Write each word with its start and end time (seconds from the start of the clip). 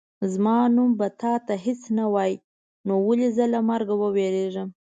زما 0.33 0.57
نوم 0.75 0.89
به 0.99 1.07
تا 1.19 1.33
ته 1.45 1.53
هېڅ 1.65 1.81
نه 1.97 2.05
وایي 2.13 2.35
نو 2.87 2.93
ولې 3.07 3.29
زه 3.37 3.45
له 3.53 3.59
مرګه 3.69 3.93
ووېرېږم. 3.97 4.67